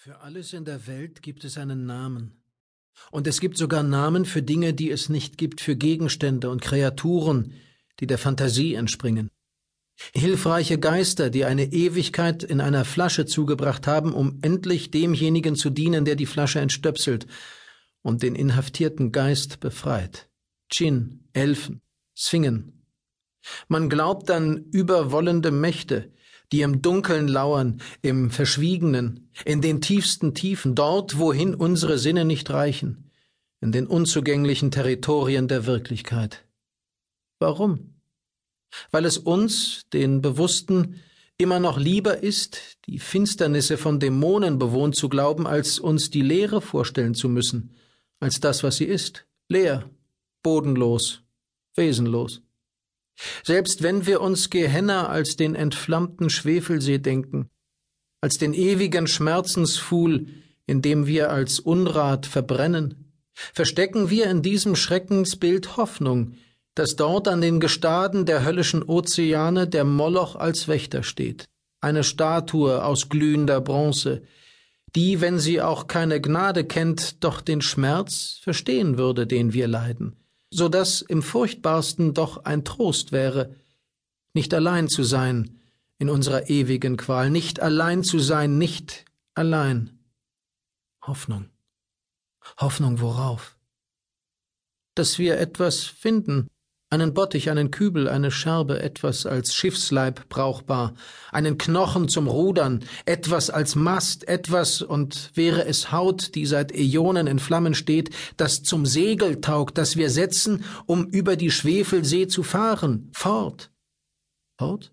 Für 0.00 0.20
alles 0.20 0.52
in 0.52 0.64
der 0.64 0.86
Welt 0.86 1.22
gibt 1.22 1.42
es 1.42 1.58
einen 1.58 1.84
Namen. 1.84 2.40
Und 3.10 3.26
es 3.26 3.40
gibt 3.40 3.58
sogar 3.58 3.82
Namen 3.82 4.26
für 4.26 4.42
Dinge, 4.44 4.72
die 4.72 4.92
es 4.92 5.08
nicht 5.08 5.38
gibt, 5.38 5.60
für 5.60 5.74
Gegenstände 5.74 6.50
und 6.50 6.62
Kreaturen, 6.62 7.52
die 7.98 8.06
der 8.06 8.16
Fantasie 8.16 8.74
entspringen. 8.74 9.28
Hilfreiche 10.14 10.78
Geister, 10.78 11.30
die 11.30 11.44
eine 11.44 11.72
Ewigkeit 11.72 12.44
in 12.44 12.60
einer 12.60 12.84
Flasche 12.84 13.26
zugebracht 13.26 13.88
haben, 13.88 14.12
um 14.12 14.38
endlich 14.40 14.92
demjenigen 14.92 15.56
zu 15.56 15.68
dienen, 15.68 16.04
der 16.04 16.14
die 16.14 16.26
Flasche 16.26 16.60
entstöpselt 16.60 17.26
und 18.00 18.22
den 18.22 18.36
inhaftierten 18.36 19.10
Geist 19.10 19.58
befreit. 19.58 20.30
Djinn, 20.72 21.24
Elfen, 21.32 21.82
Zwingen. 22.14 22.84
Man 23.66 23.88
glaubt 23.88 24.30
an 24.30 24.66
überwollende 24.70 25.50
Mächte, 25.50 26.12
die 26.52 26.62
im 26.62 26.82
Dunkeln 26.82 27.28
lauern, 27.28 27.80
im 28.02 28.30
Verschwiegenen, 28.30 29.30
in 29.44 29.60
den 29.60 29.80
tiefsten 29.80 30.34
Tiefen, 30.34 30.74
dort, 30.74 31.18
wohin 31.18 31.54
unsere 31.54 31.98
Sinne 31.98 32.24
nicht 32.24 32.50
reichen, 32.50 33.10
in 33.60 33.72
den 33.72 33.86
unzugänglichen 33.86 34.70
Territorien 34.70 35.48
der 35.48 35.66
Wirklichkeit. 35.66 36.44
Warum? 37.38 37.94
Weil 38.90 39.04
es 39.04 39.18
uns, 39.18 39.86
den 39.92 40.20
Bewussten, 40.20 41.00
immer 41.38 41.60
noch 41.60 41.78
lieber 41.78 42.22
ist, 42.22 42.78
die 42.86 42.98
Finsternisse 42.98 43.76
von 43.78 44.00
Dämonen 44.00 44.58
bewohnt 44.58 44.96
zu 44.96 45.08
glauben, 45.08 45.46
als 45.46 45.78
uns 45.78 46.10
die 46.10 46.22
Leere 46.22 46.60
vorstellen 46.60 47.14
zu 47.14 47.28
müssen, 47.28 47.74
als 48.20 48.40
das, 48.40 48.62
was 48.62 48.76
sie 48.76 48.86
ist, 48.86 49.26
leer, 49.48 49.88
bodenlos, 50.42 51.22
wesenlos. 51.76 52.42
Selbst 53.44 53.82
wenn 53.82 54.06
wir 54.06 54.20
uns 54.20 54.50
Gehenna 54.50 55.08
als 55.08 55.36
den 55.36 55.54
entflammten 55.54 56.30
Schwefelsee 56.30 56.98
denken, 56.98 57.50
als 58.20 58.38
den 58.38 58.54
ewigen 58.54 59.06
Schmerzensfuhl, 59.06 60.26
in 60.66 60.82
dem 60.82 61.06
wir 61.06 61.30
als 61.30 61.60
Unrat 61.60 62.26
verbrennen, 62.26 63.12
verstecken 63.34 64.10
wir 64.10 64.26
in 64.26 64.42
diesem 64.42 64.76
Schreckensbild 64.76 65.76
Hoffnung, 65.76 66.34
dass 66.74 66.96
dort 66.96 67.28
an 67.28 67.40
den 67.40 67.60
Gestaden 67.60 68.26
der 68.26 68.44
höllischen 68.44 68.82
Ozeane 68.82 69.66
der 69.66 69.84
Moloch 69.84 70.36
als 70.36 70.68
Wächter 70.68 71.02
steht, 71.02 71.46
eine 71.80 72.04
Statue 72.04 72.84
aus 72.84 73.08
glühender 73.08 73.60
Bronze, 73.60 74.22
die, 74.94 75.20
wenn 75.20 75.38
sie 75.38 75.60
auch 75.60 75.86
keine 75.86 76.20
Gnade 76.20 76.64
kennt, 76.64 77.22
doch 77.22 77.40
den 77.40 77.60
Schmerz 77.62 78.40
verstehen 78.42 78.96
würde, 78.96 79.26
den 79.26 79.52
wir 79.52 79.68
leiden 79.68 80.16
so 80.50 80.68
dass 80.68 81.02
im 81.02 81.22
furchtbarsten 81.22 82.14
doch 82.14 82.44
ein 82.44 82.64
Trost 82.64 83.12
wäre, 83.12 83.54
nicht 84.34 84.54
allein 84.54 84.88
zu 84.88 85.02
sein 85.02 85.58
in 85.98 86.08
unserer 86.08 86.48
ewigen 86.48 86.96
Qual, 86.96 87.30
nicht 87.30 87.60
allein 87.60 88.04
zu 88.04 88.18
sein, 88.18 88.56
nicht 88.56 89.04
allein. 89.34 89.98
Hoffnung. 91.02 91.50
Hoffnung 92.58 93.00
worauf? 93.00 93.58
Dass 94.94 95.18
wir 95.18 95.38
etwas 95.38 95.84
finden, 95.84 96.48
einen 96.90 97.12
Bottich, 97.12 97.50
einen 97.50 97.70
Kübel, 97.70 98.08
eine 98.08 98.30
Scherbe, 98.30 98.80
etwas 98.80 99.26
als 99.26 99.54
Schiffsleib 99.54 100.28
brauchbar, 100.28 100.94
einen 101.30 101.58
Knochen 101.58 102.08
zum 102.08 102.28
Rudern, 102.28 102.84
etwas 103.04 103.50
als 103.50 103.74
Mast, 103.74 104.26
etwas, 104.26 104.80
und 104.80 105.30
wäre 105.34 105.66
es 105.66 105.92
Haut, 105.92 106.34
die 106.34 106.46
seit 106.46 106.72
Äonen 106.72 107.26
in 107.26 107.38
Flammen 107.38 107.74
steht, 107.74 108.10
das 108.36 108.62
zum 108.62 108.86
Segel 108.86 109.40
taugt, 109.40 109.76
das 109.76 109.96
wir 109.96 110.08
setzen, 110.08 110.64
um 110.86 111.06
über 111.08 111.36
die 111.36 111.50
Schwefelsee 111.50 112.26
zu 112.26 112.42
fahren, 112.42 113.10
fort. 113.12 113.70
Fort? 114.58 114.92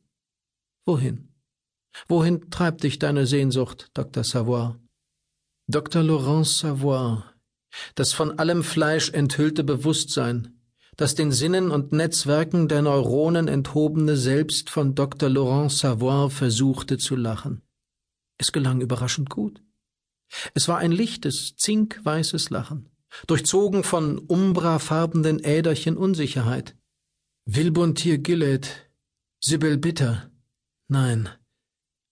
Wohin? 0.86 1.30
Wohin 2.10 2.50
treibt 2.52 2.84
dich 2.84 3.00
deine 3.00 3.26
Sehnsucht, 3.26 3.90
Dr. 3.94 4.24
Savoy? 4.24 4.76
Dr. 5.68 6.04
Laurence 6.04 6.60
Savoy, 6.60 7.24
das 7.96 8.12
von 8.12 8.38
allem 8.38 8.64
Fleisch 8.64 9.10
enthüllte 9.12 9.64
Bewusstsein, 9.64 10.55
das 10.98 11.16
den 11.16 11.32
Sinnen 11.32 11.72
und 11.72 11.92
Netzwerken 11.92 12.68
der 12.68 12.82
Neuronen 12.82 13.48
enthobene 13.48 14.16
Selbst 14.16 14.70
von 14.70 14.96
Dr. 14.96 15.30
Laurent 15.30 15.72
Savoy 15.72 16.30
versuchte 16.30 16.98
zu 16.98 17.16
lachen. 17.16 17.62
Es 18.38 18.52
gelang 18.52 18.82
überraschend 18.82 19.30
gut. 19.30 19.62
Es 20.54 20.68
war 20.68 20.78
ein 20.78 20.92
lichtes, 20.92 21.56
zinkweißes 21.56 22.50
Lachen, 22.50 22.90
durchzogen 23.28 23.84
von 23.84 24.20
umbrafarbenen 24.20 25.44
Äderchen 25.44 25.98
Unsicherheit. 25.98 26.76
Wilbuntier 27.46 28.18
Gillet, 28.18 28.90
Sibyl 29.40 29.78
Bitter. 29.78 30.32
Nein. 30.88 31.30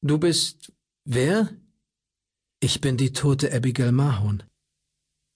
Du 0.01 0.17
bist 0.17 0.71
wer? 1.05 1.49
Ich 2.59 2.81
bin 2.81 2.97
die 2.97 3.13
tote 3.13 3.51
Abigail 3.53 3.91
Mahon. 3.91 4.43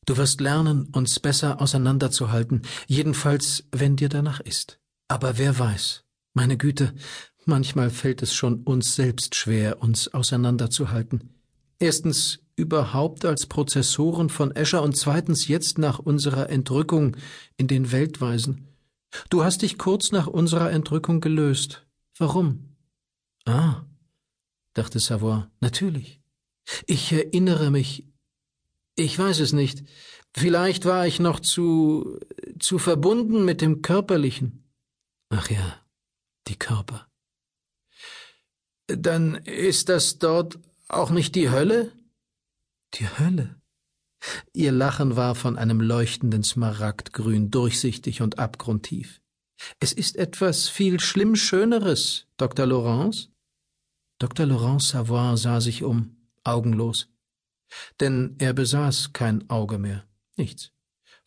Du 0.07 0.15
wirst 0.15 0.39
lernen, 0.39 0.87
uns 0.93 1.19
besser 1.19 1.61
auseinanderzuhalten, 1.61 2.61
jedenfalls, 2.87 3.65
wenn 3.73 3.97
dir 3.97 4.07
danach 4.07 4.39
ist. 4.39 4.79
Aber 5.09 5.37
wer 5.37 5.59
weiß, 5.59 6.05
meine 6.33 6.57
Güte, 6.57 6.95
manchmal 7.43 7.89
fällt 7.89 8.21
es 8.21 8.33
schon 8.33 8.63
uns 8.63 8.95
selbst 8.95 9.35
schwer, 9.35 9.81
uns 9.81 10.07
auseinanderzuhalten. 10.13 11.33
Erstens 11.77 12.39
überhaupt 12.55 13.25
als 13.25 13.47
Prozessoren 13.47 14.29
von 14.29 14.55
Escher 14.55 14.81
und 14.81 14.95
zweitens 14.95 15.49
jetzt 15.49 15.77
nach 15.77 15.99
unserer 15.99 16.49
Entrückung 16.49 17.17
in 17.57 17.67
den 17.67 17.91
Weltweisen. 17.91 18.69
Du 19.29 19.43
hast 19.43 19.61
dich 19.61 19.77
kurz 19.77 20.13
nach 20.13 20.27
unserer 20.27 20.71
Entrückung 20.71 21.19
gelöst. 21.19 21.85
Warum? 22.17 22.77
Ah, 23.43 23.83
dachte 24.73 24.99
Savoy, 24.99 25.43
natürlich. 25.59 26.21
Ich 26.85 27.11
erinnere 27.11 27.71
mich, 27.71 28.05
ich 28.97 29.17
weiß 29.17 29.39
es 29.39 29.53
nicht. 29.53 29.83
Vielleicht 30.35 30.85
war 30.85 31.07
ich 31.07 31.19
noch 31.19 31.39
zu 31.39 32.19
zu 32.59 32.79
verbunden 32.79 33.45
mit 33.45 33.61
dem 33.61 33.81
Körperlichen. 33.81 34.67
Ach 35.29 35.49
ja, 35.49 35.79
die 36.47 36.57
Körper. 36.57 37.07
Dann 38.87 39.35
ist 39.35 39.89
das 39.89 40.17
dort 40.17 40.59
auch 40.87 41.11
nicht 41.11 41.35
die 41.35 41.49
Hölle? 41.49 41.91
Die 42.95 43.07
Hölle? 43.07 43.61
Ihr 44.53 44.71
Lachen 44.71 45.15
war 45.15 45.35
von 45.35 45.57
einem 45.57 45.79
leuchtenden 45.79 46.43
Smaragdgrün, 46.43 47.51
durchsichtig 47.51 48.21
und 48.21 48.39
abgrundtief. 48.39 49.21
Es 49.79 49.93
ist 49.93 50.15
etwas 50.15 50.69
viel 50.69 50.99
schlimm 50.99 51.35
Schöneres, 51.35 52.27
Dr. 52.37 52.65
Laurence? 52.65 53.29
Dr. 54.19 54.45
Laurence 54.45 54.89
Savoy 54.89 55.37
sah 55.37 55.61
sich 55.61 55.83
um, 55.83 56.17
augenlos 56.43 57.09
denn 57.99 58.35
er 58.39 58.53
besaß 58.53 59.13
kein 59.13 59.49
Auge 59.49 59.77
mehr, 59.77 60.05
nichts, 60.35 60.71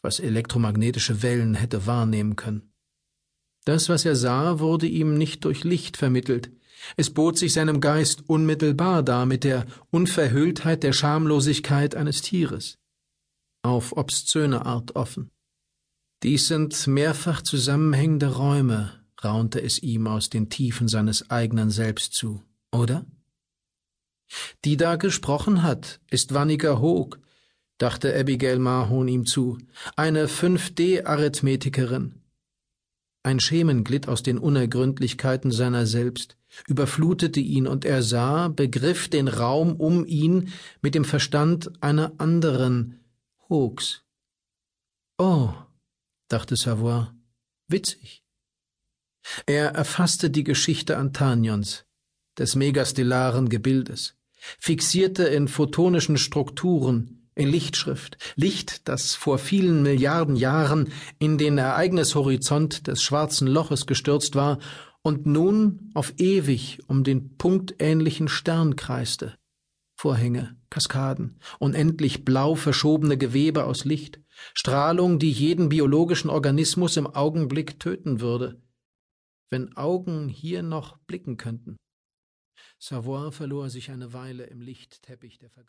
was 0.03 0.21
elektromagnetische 0.21 1.23
Wellen 1.23 1.55
hätte 1.55 1.87
wahrnehmen 1.87 2.37
können. 2.37 2.73
Das, 3.65 3.89
was 3.89 4.05
er 4.05 4.17
sah, 4.17 4.59
wurde 4.59 4.87
ihm 4.87 5.19
nicht 5.19 5.45
durch 5.45 5.65
Licht 5.65 5.97
vermittelt, 5.97 6.51
es 6.97 7.11
bot 7.11 7.39
sich 7.39 7.53
seinem 7.53 7.81
Geist 7.81 8.29
unmittelbar 8.29 9.03
dar 9.03 9.27
mit 9.27 9.45
der 9.45 9.67
Unverhülltheit 9.91 10.83
der 10.83 10.93
Schamlosigkeit 10.93 11.95
eines 11.95 12.23
Tieres, 12.23 12.79
auf 13.63 13.97
obszöne 13.97 14.65
Art 14.65 14.97
offen. 14.97 15.31
Dies 16.23 16.49
sind 16.49 16.87
mehrfach 16.87 17.43
zusammenhängende 17.43 18.35
Räume, 18.35 19.05
raunte 19.23 19.63
es 19.63 19.79
ihm 19.79 20.07
aus 20.07 20.31
den 20.31 20.49
Tiefen 20.49 20.89
seines 20.89 21.31
eigenen 21.31 21.71
Selbst 21.71 22.15
zu, 22.15 22.43
oder? 22.73 23.07
Die 24.65 24.77
da 24.77 24.97
gesprochen 24.97 25.63
hat, 25.63 26.01
ist 26.11 26.35
Wanniger 26.35 26.81
Hoog, 26.81 27.19
dachte 27.79 28.15
Abigail 28.15 28.59
Mahon 28.59 29.09
ihm 29.09 29.27
zu, 29.27 29.59
eine 29.97 30.27
5D-Arithmetikerin. 30.27 32.15
Ein 33.23 33.41
Schemen 33.41 33.85
glitt 33.85 34.09
aus 34.09 34.23
den 34.23 34.39
Unergründlichkeiten 34.39 35.51
seiner 35.51 35.87
selbst, 35.87 36.37
überflutete 36.67 37.41
ihn, 37.41 37.67
und 37.67 37.85
er 37.85 38.03
sah, 38.03 38.49
begriff 38.49 39.09
den 39.09 39.29
Raum 39.29 39.77
um 39.77 40.07
ihn 40.07 40.53
mit 40.81 40.95
dem 40.95 41.05
Verstand 41.05 41.71
einer 41.83 42.13
anderen 42.19 43.01
Hoogs. 43.49 44.05
Oh, 45.19 45.53
dachte 46.29 46.57
Savoy, 46.57 47.09
witzig. 47.69 48.25
Er 49.45 49.71
erfasste 49.73 50.31
die 50.31 50.45
Geschichte 50.45 50.97
Antanions, 50.97 51.85
des 52.39 52.57
megastellaren 52.57 53.51
Gebildes 53.51 54.17
fixierte 54.59 55.25
in 55.25 55.49
photonischen 55.49 56.19
Strukturen, 56.19 57.29
in 57.35 57.49
Lichtschrift, 57.49 58.19
Licht, 58.37 58.89
das 58.89 59.15
vor 59.15 59.39
vielen 59.39 59.83
Milliarden 59.83 60.37
Jahren 60.37 60.93
in 61.19 61.39
den 61.39 61.59
Ereignishorizont 61.59 62.87
des 62.87 63.03
schwarzen 63.03 63.47
Loches 63.47 63.87
gestürzt 63.87 64.35
war 64.35 64.59
und 65.03 65.27
nun 65.27 65.91
auf 65.95 66.13
ewig 66.19 66.81
um 66.87 67.05
den 67.05 67.37
punktähnlichen 67.37 68.29
Stern 68.29 68.77
kreiste. 68.77 69.35
Vorhänge, 69.97 70.57
Kaskaden, 70.71 71.39
unendlich 71.59 72.25
blau 72.25 72.55
verschobene 72.55 73.19
Gewebe 73.19 73.65
aus 73.65 73.85
Licht, 73.85 74.21
Strahlung, 74.55 75.19
die 75.19 75.31
jeden 75.31 75.69
biologischen 75.69 76.31
Organismus 76.31 76.97
im 76.97 77.07
Augenblick 77.07 77.79
töten 77.79 78.21
würde, 78.21 78.61
wenn 79.51 79.77
Augen 79.77 80.29
hier 80.29 80.63
noch 80.63 80.97
blicken 81.07 81.37
könnten. 81.37 81.77
Savoy 82.79 83.33
verlor 83.33 83.71
sich 83.71 83.91
eine 83.91 84.13
Weile 84.13 84.45
im 84.45 84.61
Lichtteppich 84.61 85.39
der 85.39 85.51
Vergangenheit. 85.51 85.69